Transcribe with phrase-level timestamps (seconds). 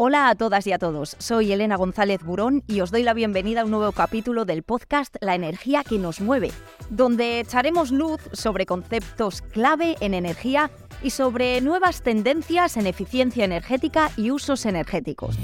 [0.00, 3.62] Hola a todas y a todos, soy Elena González Burón y os doy la bienvenida
[3.62, 6.52] a un nuevo capítulo del podcast La energía que nos mueve,
[6.88, 10.70] donde echaremos luz sobre conceptos clave en energía
[11.02, 15.36] y sobre nuevas tendencias en eficiencia energética y usos energéticos.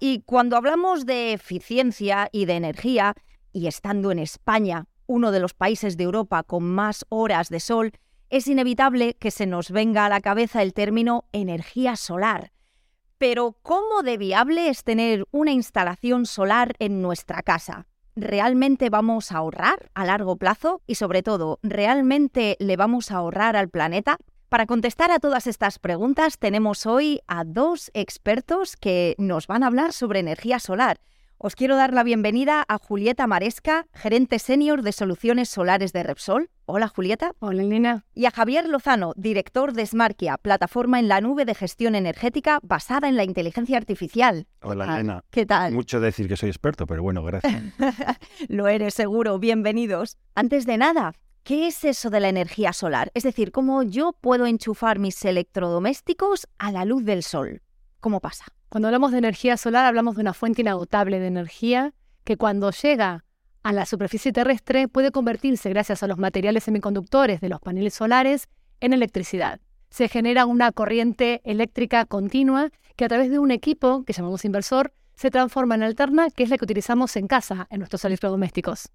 [0.00, 3.14] Y cuando hablamos de eficiencia y de energía,
[3.52, 7.92] y estando en España, uno de los países de Europa con más horas de sol,
[8.30, 12.52] es inevitable que se nos venga a la cabeza el término energía solar.
[13.18, 17.86] Pero ¿cómo de viable es tener una instalación solar en nuestra casa?
[18.14, 20.82] ¿Realmente vamos a ahorrar a largo plazo?
[20.86, 24.18] Y sobre todo, ¿realmente le vamos a ahorrar al planeta?
[24.48, 29.66] Para contestar a todas estas preguntas tenemos hoy a dos expertos que nos van a
[29.66, 31.00] hablar sobre energía solar.
[31.38, 36.48] Os quiero dar la bienvenida a Julieta Maresca, gerente senior de soluciones solares de Repsol.
[36.64, 37.32] Hola Julieta.
[37.40, 38.06] Hola Lina.
[38.14, 43.06] Y a Javier Lozano, director de Smarkia, plataforma en la nube de gestión energética basada
[43.10, 44.46] en la inteligencia artificial.
[44.62, 45.24] Hola Elena.
[45.30, 45.74] ¿Qué tal?
[45.74, 47.62] Mucho decir que soy experto, pero bueno, gracias.
[48.48, 50.16] Lo eres seguro, bienvenidos.
[50.34, 53.10] Antes de nada, ¿qué es eso de la energía solar?
[53.12, 57.60] Es decir, ¿cómo yo puedo enchufar mis electrodomésticos a la luz del sol?
[58.00, 58.46] ¿Cómo pasa?
[58.76, 63.24] Cuando hablamos de energía solar hablamos de una fuente inagotable de energía que cuando llega
[63.62, 68.50] a la superficie terrestre puede convertirse, gracias a los materiales semiconductores de los paneles solares,
[68.80, 69.60] en electricidad.
[69.88, 74.92] Se genera una corriente eléctrica continua que a través de un equipo que llamamos inversor
[75.14, 78.90] se transforma en alterna, que es la que utilizamos en casa, en nuestros electrodomésticos.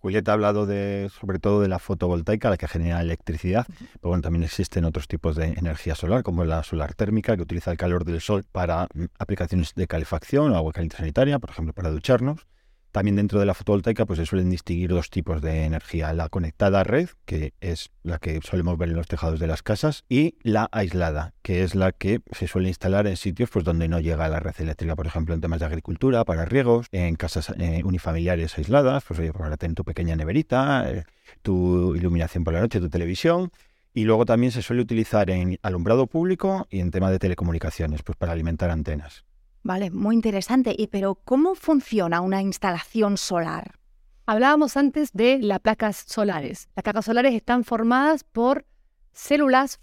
[0.00, 4.22] Julieta ha hablado de, sobre todo de la fotovoltaica, la que genera electricidad, pero bueno,
[4.22, 8.04] también existen otros tipos de energía solar, como la solar térmica, que utiliza el calor
[8.04, 12.46] del sol para mm, aplicaciones de calefacción o agua caliente sanitaria, por ejemplo, para ducharnos.
[12.92, 16.80] También dentro de la fotovoltaica pues se suelen distinguir dos tipos de energía, la conectada
[16.80, 20.34] a red, que es la que solemos ver en los tejados de las casas, y
[20.42, 24.28] la aislada, que es la que se suele instalar en sitios pues donde no llega
[24.28, 28.58] la red eléctrica, por ejemplo, en temas de agricultura, para riegos, en casas eh, unifamiliares
[28.58, 31.04] aisladas, pues oye, para tener tu pequeña neverita, eh,
[31.42, 33.52] tu iluminación por la noche, tu televisión,
[33.94, 38.16] y luego también se suele utilizar en alumbrado público y en tema de telecomunicaciones, pues
[38.16, 39.24] para alimentar antenas.
[39.62, 40.74] Vale, muy interesante.
[40.76, 43.78] ¿Y pero cómo funciona una instalación solar?
[44.26, 46.68] Hablábamos antes de las placas solares.
[46.76, 48.64] Las placas solares están formadas por
[49.12, 49.78] células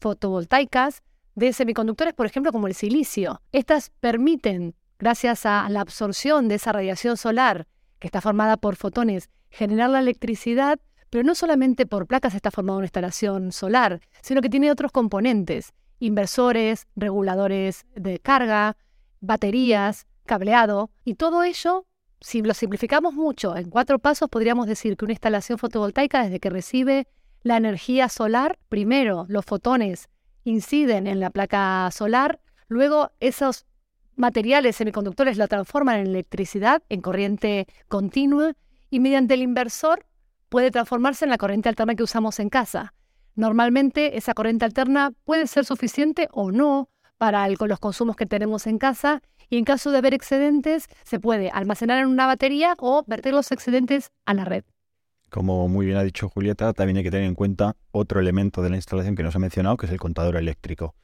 [0.00, 1.02] fotovoltaicas
[1.34, 3.40] de semiconductores, por ejemplo, como el silicio.
[3.52, 7.66] Estas permiten, gracias a la absorción de esa radiación solar
[7.98, 12.78] que está formada por fotones, generar la electricidad, pero no solamente por placas está formada
[12.78, 18.76] una instalación solar, sino que tiene otros componentes, inversores, reguladores de carga,
[19.22, 21.86] baterías, cableado, y todo ello,
[22.20, 26.50] si lo simplificamos mucho, en cuatro pasos podríamos decir que una instalación fotovoltaica desde que
[26.50, 27.06] recibe
[27.42, 30.08] la energía solar, primero los fotones
[30.44, 33.64] inciden en la placa solar, luego esos
[34.16, 38.52] materiales semiconductores lo transforman en electricidad, en corriente continua,
[38.90, 40.04] y mediante el inversor
[40.48, 42.92] puede transformarse en la corriente alterna que usamos en casa.
[43.34, 46.90] Normalmente esa corriente alterna puede ser suficiente o no
[47.22, 51.50] para los consumos que tenemos en casa y en caso de haber excedentes se puede
[51.50, 54.64] almacenar en una batería o verter los excedentes a la red.
[55.30, 58.70] Como muy bien ha dicho Julieta, también hay que tener en cuenta otro elemento de
[58.70, 60.96] la instalación que nos ha mencionado, que es el contador eléctrico.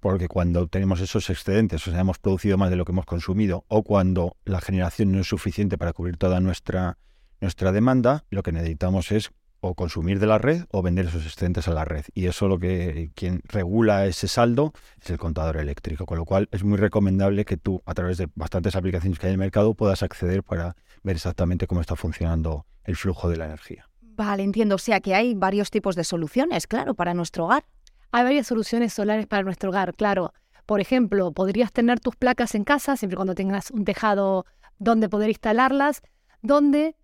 [0.00, 3.64] Porque cuando tenemos esos excedentes, o sea, hemos producido más de lo que hemos consumido,
[3.68, 6.98] o cuando la generación no es suficiente para cubrir toda nuestra,
[7.40, 9.30] nuestra demanda, lo que necesitamos es
[9.62, 12.04] o consumir de la red o vender esos excedentes a la red.
[12.14, 16.48] Y eso lo que quien regula ese saldo es el contador eléctrico, con lo cual
[16.50, 19.74] es muy recomendable que tú a través de bastantes aplicaciones que hay en el mercado
[19.74, 20.74] puedas acceder para
[21.04, 23.88] ver exactamente cómo está funcionando el flujo de la energía.
[24.00, 24.74] Vale, entiendo.
[24.74, 27.64] O sea que hay varios tipos de soluciones, claro, para nuestro hogar.
[28.10, 30.34] Hay varias soluciones solares para nuestro hogar, claro.
[30.66, 34.44] Por ejemplo, podrías tener tus placas en casa, siempre cuando tengas un tejado
[34.80, 36.02] donde poder instalarlas,
[36.42, 36.96] donde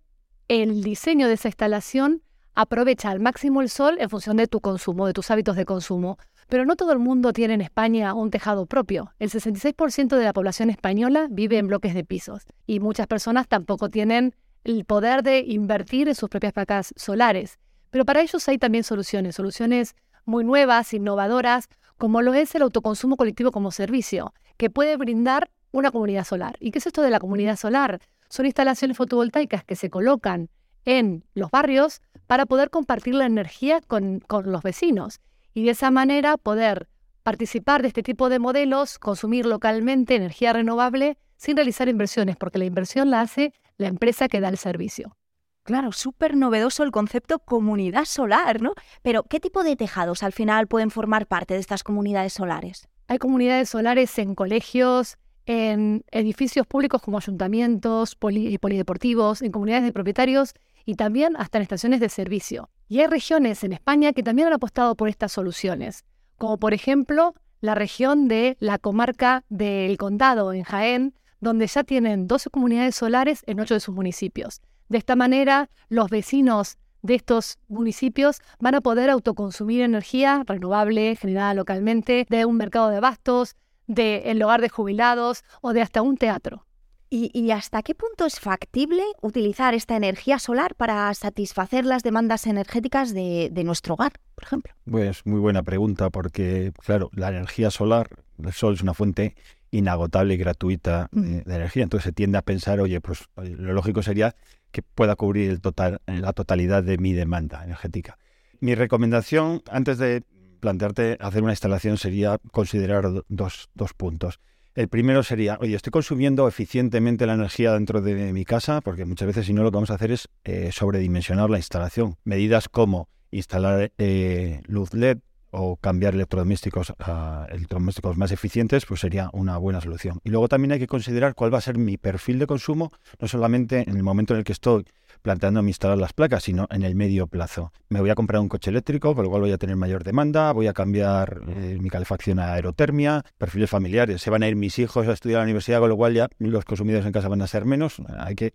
[0.49, 2.21] el diseño de esa instalación
[2.55, 6.17] aprovecha al máximo el sol en función de tu consumo, de tus hábitos de consumo.
[6.47, 9.13] Pero no todo el mundo tiene en España un tejado propio.
[9.19, 13.89] El 66% de la población española vive en bloques de pisos y muchas personas tampoco
[13.89, 14.33] tienen
[14.63, 17.59] el poder de invertir en sus propias placas solares.
[17.91, 19.95] Pero para ellos hay también soluciones, soluciones
[20.25, 25.91] muy nuevas, innovadoras, como lo es el autoconsumo colectivo como servicio, que puede brindar una
[25.91, 26.55] comunidad solar.
[26.59, 27.99] ¿Y qué es esto de la comunidad solar?
[28.29, 30.49] Son instalaciones fotovoltaicas que se colocan
[30.85, 35.19] en los barrios para poder compartir la energía con, los vecinos
[35.53, 36.87] y de esa manera poder
[37.23, 42.65] participar de este tipo de modelos, consumir localmente energía renovable sin realizar inversiones, porque la
[42.65, 45.15] inversión la hace la empresa que da el servicio.
[45.63, 48.73] Claro, súper novedoso el concepto comunidad solar, ¿no?
[49.01, 52.87] Pero, ¿qué tipo de tejados al final pueden formar parte de estas comunidades solares?
[53.07, 59.93] Hay comunidades solares en colegios, en edificios públicos como ayuntamientos, y polideportivos, en comunidades de
[59.93, 60.53] propietarios
[60.85, 62.69] y también hasta en estaciones de servicio.
[62.87, 66.05] Y hay regiones en España que también han apostado por estas soluciones,
[66.37, 72.27] como por ejemplo la región de la comarca del Condado en Jaén, donde ya tienen
[72.27, 74.61] 12 comunidades solares en 8 de sus municipios.
[74.87, 81.53] De esta manera, los vecinos de estos municipios van a poder autoconsumir energía renovable generada
[81.53, 83.55] localmente de un mercado de abastos,
[83.87, 86.65] del el hogar de jubilados o de hasta un teatro.
[87.11, 93.15] ¿Y, hasta qué punto es factible utilizar esta energía solar para satisfacer las demandas energéticas
[93.15, 94.73] de, nuestro hogar, por ejemplo?
[94.85, 99.35] Pues muy buena pregunta, porque claro, la energía solar, el sol es una fuente
[99.71, 101.23] inagotable y gratuita mm.
[101.23, 104.35] eh, de, energía, entonces se tiende a pensar, oye, pues lo lógico sería
[104.71, 108.19] que pueda cubrir el total, la totalidad de mi demanda energética.
[108.59, 110.23] Mi recomendación, antes de
[110.59, 114.39] plantearte hacer una instalación, sería considerar dos, dos puntos.
[114.75, 119.27] El primero sería, oye, estoy consumiendo eficientemente la energía dentro de mi casa, porque muchas
[119.27, 122.17] veces si no lo que vamos a hacer es eh, sobredimensionar la instalación.
[122.23, 125.19] Medidas como instalar eh, luz LED
[125.51, 130.19] o cambiar electrodomésticos a electrodomésticos más eficientes, pues sería una buena solución.
[130.23, 133.27] Y luego también hay que considerar cuál va a ser mi perfil de consumo, no
[133.27, 134.85] solamente en el momento en el que estoy
[135.21, 137.73] planteándome instalar las placas, sino en el medio plazo.
[137.89, 140.51] Me voy a comprar un coche eléctrico, con lo cual voy a tener mayor demanda,
[140.51, 144.79] voy a cambiar eh, mi calefacción a aerotermia, perfiles familiares, se van a ir mis
[144.79, 147.41] hijos a estudiar a la universidad, con lo cual ya los consumidores en casa van
[147.41, 148.01] a ser menos.
[148.17, 148.53] Hay que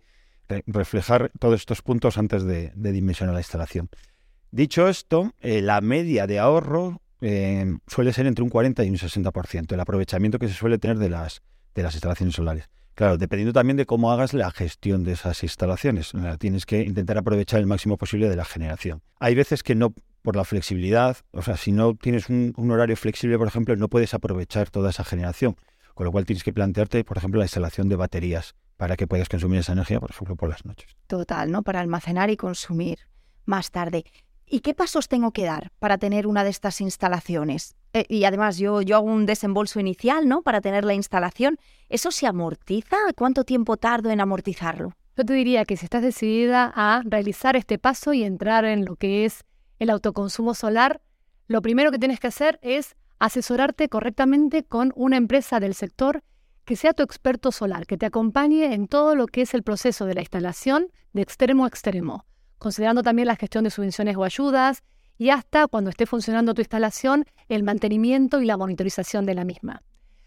[0.67, 3.89] reflejar todos estos puntos antes de dimensionar la instalación.
[4.55, 8.95] Dicho esto, eh, la media de ahorro eh, suele ser entre un 40 y un
[8.95, 11.41] 60%, el aprovechamiento que se suele tener de las,
[11.73, 12.69] de las instalaciones solares.
[12.93, 16.13] Claro, dependiendo también de cómo hagas la gestión de esas instalaciones.
[16.39, 19.01] Tienes que intentar aprovechar el máximo posible de la generación.
[19.19, 22.95] Hay veces que no, por la flexibilidad, o sea, si no tienes un, un horario
[22.95, 25.57] flexible, por ejemplo, no puedes aprovechar toda esa generación.
[25.95, 29.27] Con lo cual tienes que plantearte, por ejemplo, la instalación de baterías para que puedas
[29.27, 30.95] consumir esa energía, por ejemplo, por las noches.
[31.07, 31.61] Total, ¿no?
[31.61, 32.99] Para almacenar y consumir
[33.45, 34.05] más tarde.
[34.47, 37.75] ¿Y qué pasos tengo que dar para tener una de estas instalaciones?
[37.93, 40.43] Eh, y además yo, yo hago un desembolso inicial, ¿no?
[40.43, 41.57] Para tener la instalación.
[41.89, 42.97] ¿Eso se amortiza?
[43.17, 44.93] ¿Cuánto tiempo tardo en amortizarlo?
[45.17, 48.97] Yo te diría que si estás decidida a realizar este paso y entrar en lo
[48.97, 49.45] que es
[49.79, 51.01] el autoconsumo solar,
[51.47, 56.21] lo primero que tienes que hacer es asesorarte correctamente con una empresa del sector
[56.65, 60.05] que sea tu experto solar, que te acompañe en todo lo que es el proceso
[60.05, 62.25] de la instalación de extremo a extremo
[62.57, 64.83] considerando también la gestión de subvenciones o ayudas
[65.17, 69.81] y hasta cuando esté funcionando tu instalación, el mantenimiento y la monitorización de la misma.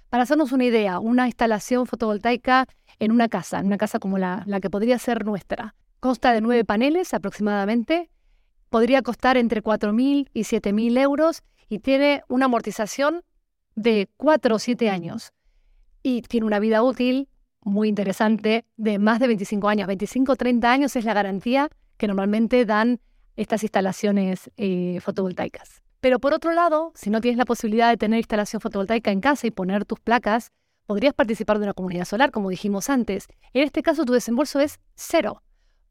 [0.08, 2.66] Para hacernos una idea, una instalación fotovoltaica
[2.98, 6.40] en una casa, en una casa como la, la que podría ser nuestra, consta de
[6.40, 8.10] nueve paneles aproximadamente,
[8.70, 13.22] podría costar entre 4.000 y 7.000 euros y tiene una amortización
[13.74, 15.32] de 4 o 7 años.
[16.02, 17.28] Y tiene una vida útil
[17.60, 19.86] muy interesante de más de 25 años.
[19.86, 23.00] 25 o 30 años es la garantía que normalmente dan
[23.36, 25.82] estas instalaciones eh, fotovoltaicas.
[26.00, 29.46] Pero por otro lado, si no tienes la posibilidad de tener instalación fotovoltaica en casa
[29.46, 30.52] y poner tus placas,
[30.86, 33.26] podrías participar de una comunidad solar, como dijimos antes.
[33.52, 35.42] En este caso, tu desembolso es cero,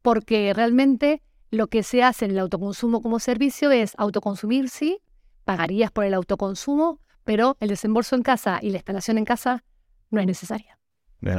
[0.01, 1.21] porque realmente
[1.51, 4.99] lo que se hace en el autoconsumo como servicio es autoconsumir, sí,
[5.45, 9.63] pagarías por el autoconsumo, pero el desembolso en casa y la instalación en casa
[10.09, 10.77] no es necesaria.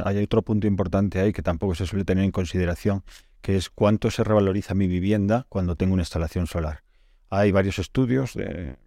[0.03, 3.03] Hay otro punto importante ahí que tampoco se suele tener en consideración,
[3.41, 6.83] que es cuánto se revaloriza mi vivienda cuando tengo una instalación solar.
[7.29, 8.77] Hay varios estudios de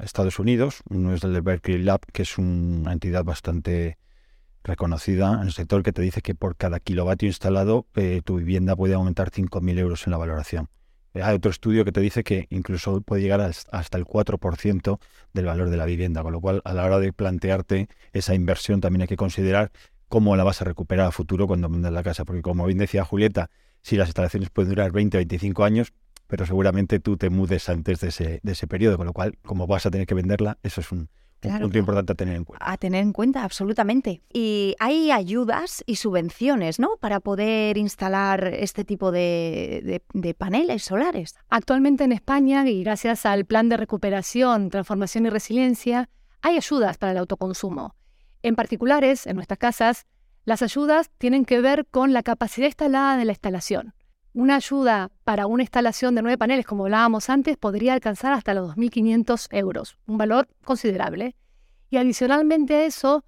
[0.00, 3.98] Estados Unidos, uno es el de Berkeley Lab, que es una entidad bastante
[4.66, 8.76] reconocida en el sector que te dice que por cada kilovatio instalado eh, tu vivienda
[8.76, 10.68] puede aumentar 5.000 euros en la valoración.
[11.14, 14.98] Eh, hay otro estudio que te dice que incluso puede llegar hasta el 4%
[15.32, 18.80] del valor de la vivienda, con lo cual a la hora de plantearte esa inversión
[18.80, 19.70] también hay que considerar
[20.08, 22.24] cómo la vas a recuperar a futuro cuando vendas la casa.
[22.24, 23.50] Porque como bien decía Julieta,
[23.82, 25.92] si las instalaciones pueden durar 20 o 25 años,
[26.26, 29.66] pero seguramente tú te mudes antes de ese, de ese periodo, con lo cual, como
[29.66, 31.08] vas a tener que venderla, eso es un,
[31.40, 32.72] punto importante a tener en cuenta.
[32.72, 34.22] A tener en cuenta, absolutamente.
[34.32, 36.96] Y hay ayudas y subvenciones, ¿no?
[37.00, 41.36] Para poder instalar este tipo de, de, paneles solares.
[41.48, 46.08] Actualmente en España, y gracias al Plan de Recuperación, Transformación y Resiliencia,
[46.42, 47.94] hay ayudas para el autoconsumo.
[48.46, 50.06] En particulares, en nuestras casas,
[50.44, 53.92] las ayudas tienen que ver con la capacidad instalada de la instalación.
[54.34, 58.76] Una ayuda para una instalación de nueve paneles, como hablábamos antes, podría alcanzar hasta los
[58.76, 61.34] 2.500 euros, un valor considerable.
[61.90, 63.24] Y adicionalmente a eso,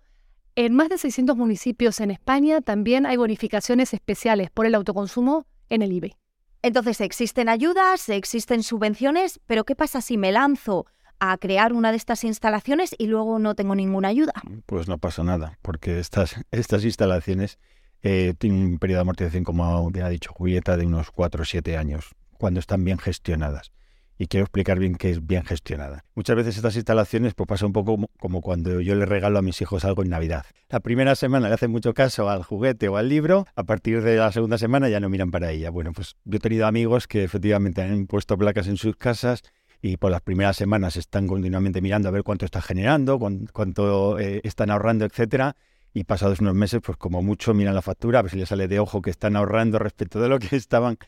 [0.55, 5.83] en más de 600 municipios en España también hay bonificaciones especiales por el autoconsumo en
[5.83, 6.17] el IBE.
[6.63, 10.87] Entonces, existen ayudas, existen subvenciones, pero ¿qué pasa si me lanzo
[11.21, 14.33] a crear una de estas instalaciones y luego no tengo ninguna ayuda?
[14.67, 17.59] Pues no pasa nada, porque estas, estas instalaciones
[18.03, 21.77] eh, tienen un periodo de amortización, como ha dicho Julieta, de unos 4 o 7
[21.77, 23.73] años, cuando están bien gestionadas
[24.19, 26.05] y quiero explicar bien qué es bien gestionada.
[26.15, 29.61] Muchas veces estas instalaciones pues pasa un poco como, cuando yo le regalo a mis
[29.63, 30.45] hijos algo en Navidad.
[30.69, 34.17] La primera semana le hacen mucho caso al juguete o al libro, a partir de
[34.17, 35.71] la segunda semana ya no miran para ella.
[35.71, 39.43] Bueno, pues yo he tenido amigos que efectivamente han puesto placas en sus casas
[39.81, 43.19] y por las primeras semanas están continuamente mirando a ver cuánto está generando,
[43.53, 45.57] cuánto eh, están ahorrando, etcétera.
[45.95, 48.69] Y pasados unos meses, pues como mucho miran la factura, a ver si les sale
[48.69, 50.99] de ojo que están ahorrando respecto de lo que estaban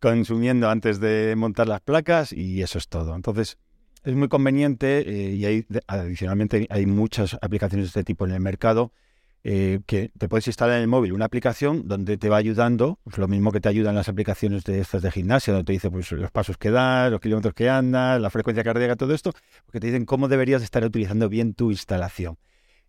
[0.00, 3.14] consumiendo antes de montar las placas y eso es todo.
[3.14, 3.58] Entonces,
[4.02, 8.40] es muy conveniente eh, y hay, adicionalmente hay muchas aplicaciones de este tipo en el
[8.40, 8.92] mercado
[9.42, 13.16] eh, que te puedes instalar en el móvil una aplicación donde te va ayudando, pues
[13.16, 16.12] lo mismo que te ayudan las aplicaciones de estas de gimnasia, donde te dice pues,
[16.12, 19.32] los pasos que das, los kilómetros que andas, la frecuencia cardíaca, todo esto,
[19.64, 22.36] porque te dicen cómo deberías estar utilizando bien tu instalación.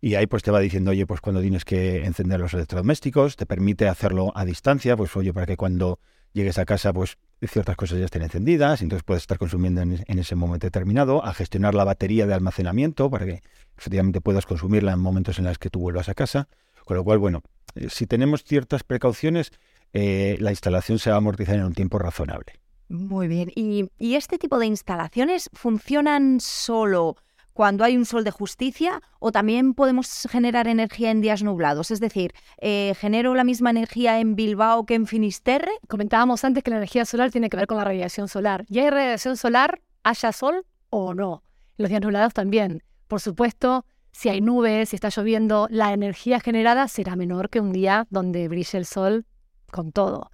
[0.00, 3.46] Y ahí pues te va diciendo, oye, pues cuando tienes que encender los electrodomésticos, te
[3.46, 6.00] permite hacerlo a distancia, pues oye, para que cuando
[6.32, 7.18] llegues a casa, pues
[7.48, 11.74] ciertas cosas ya estén encendidas, entonces puedes estar consumiendo en, ese momento determinado, a gestionar
[11.74, 13.42] la batería de almacenamiento para que
[13.76, 16.48] efectivamente puedas consumirla en momentos en los que tú vuelvas a casa.
[16.84, 17.42] Con lo cual, bueno,
[17.74, 19.52] eh, si tenemos ciertas precauciones,
[19.92, 22.60] eh, la instalación se va a amortizar en un tiempo razonable.
[22.88, 23.50] Muy bien.
[23.54, 27.16] ¿Y, y este tipo de instalaciones funcionan solo
[27.52, 31.90] cuando hay un sol de justicia o también podemos generar energía en días nublados.
[31.90, 35.72] Es decir, eh, ¿genero la misma energía en Bilbao que en Finisterre?
[35.88, 38.64] Comentábamos antes que la energía solar tiene que ver con la radiación solar.
[38.68, 41.42] ¿Y hay radiación solar, haya sol o no?
[41.76, 42.82] Los días nublados también.
[43.08, 47.72] Por supuesto, si hay nubes, si está lloviendo, la energía generada será menor que un
[47.72, 49.26] día donde brille el sol
[49.70, 50.30] con todo.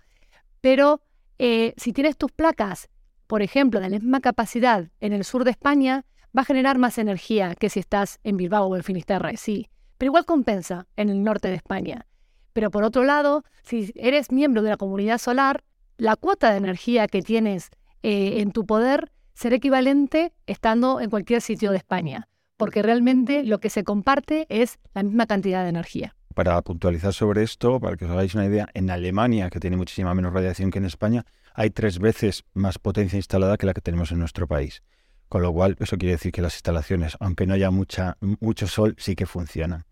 [0.61, 1.01] Pero
[1.39, 2.89] eh, si tienes tus placas,
[3.27, 6.05] por ejemplo, de la misma capacidad en el sur de España,
[6.39, 9.69] va a generar más energía que si estás en Bilbao o en Finisterre, sí,
[9.99, 12.07] pero igual compensa en el norte de España.
[12.53, 15.65] Pero por otro lado, si eres miembro de la comunidad solar,
[15.97, 17.71] la cuota de energía que tienes
[18.05, 23.59] eh, en tu poder será equivalente estando en cualquier sitio de España, porque realmente lo
[23.59, 26.15] que se comparte es la misma cantidad de energía.
[26.37, 30.15] Para puntualizar sobre esto, para que os hagáis una idea, en Alemania, que tiene muchísima
[30.15, 34.13] menos radiación que en España, hay tres veces más potencia instalada que la que tenemos
[34.13, 34.85] en nuestro país.
[35.29, 38.95] Con lo cual, eso quiere decir que las instalaciones, aunque no haya mucha, mucho sol,
[38.99, 39.85] sí que funcionan.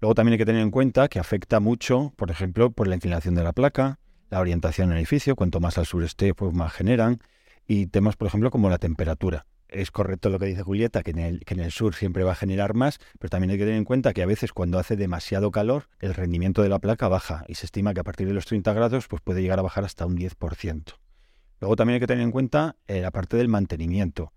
[0.00, 3.34] Luego también hay que tener en cuenta que afecta mucho, por ejemplo, por la inclinación
[3.34, 3.98] de la placa,
[4.30, 7.20] la orientación del edificio, cuanto más al sur esté, pues más generan,
[7.66, 9.44] y temas, por ejemplo, como la temperatura.
[9.68, 12.32] Es correcto lo que dice Julieta, que en, el, que en el sur siempre va
[12.32, 14.96] a generar más, pero también hay que tener en cuenta que a veces cuando hace
[14.96, 18.32] demasiado calor, el rendimiento de la placa baja y se estima que a partir de
[18.32, 20.94] los 30 grados pues puede llegar a bajar hasta un 10%.
[21.60, 24.32] Luego también hay que tener en cuenta eh, la parte del mantenimiento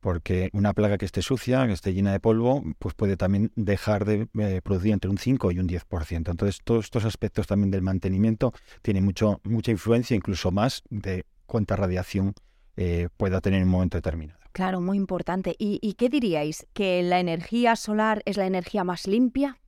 [0.00, 4.04] porque una plaga que esté sucia, que esté llena de polvo, pues puede también dejar
[4.04, 6.30] de eh, producir entre un 5 y un 10%.
[6.30, 8.52] Entonces, todos estos aspectos también del mantenimiento
[8.82, 12.34] tienen mucho, mucha influencia, incluso más de cuánta radiación
[12.76, 14.38] eh, pueda tener en un momento determinado.
[14.52, 15.54] Claro, muy importante.
[15.58, 16.66] ¿Y, ¿Y qué diríais?
[16.72, 19.58] ¿Que la energía solar es la energía más limpia?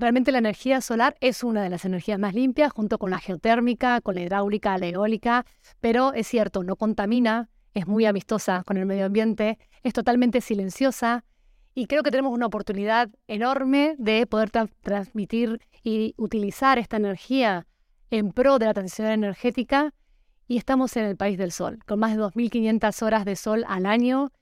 [0.00, 4.00] Realmente la energía solar es una de las energías más limpias, junto con la geotérmica,
[4.00, 5.44] con la hidráulica, la eólica,
[5.80, 11.24] pero es cierto, no contamina, es muy amistosa con el medio ambiente, es totalmente silenciosa
[11.74, 14.50] y creo que tenemos una oportunidad enorme de poder
[14.82, 17.66] transmitir y utilizar esta energía
[18.10, 19.94] en pro de la transición energética
[20.48, 23.86] y estamos en el país del sol, con más de 2.500 horas de sol al
[23.86, 24.32] año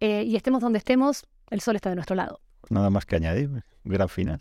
[0.00, 2.40] eh, y estemos donde estemos, el sol está de nuestro lado.
[2.70, 4.40] Nada más que añadir, gran final.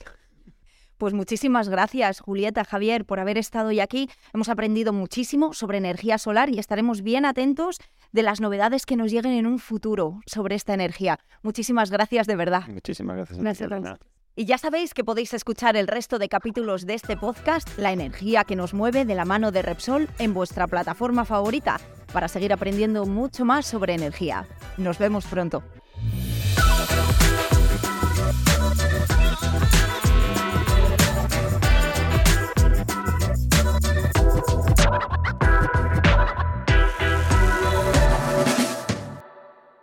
[1.01, 4.07] Pues muchísimas gracias, Julieta, Javier, por haber estado hoy aquí.
[4.35, 7.79] Hemos aprendido muchísimo sobre energía solar y estaremos bien atentos
[8.11, 11.17] de las novedades que nos lleguen en un futuro sobre esta energía.
[11.41, 12.67] Muchísimas gracias de verdad.
[12.67, 13.39] Muchísimas gracias.
[13.39, 13.99] Gracias.
[14.35, 18.43] Y ya sabéis que podéis escuchar el resto de capítulos de este podcast, La energía
[18.43, 21.79] que nos mueve de la mano de Repsol, en vuestra plataforma favorita,
[22.13, 24.45] para seguir aprendiendo mucho más sobre energía.
[24.77, 25.63] Nos vemos pronto.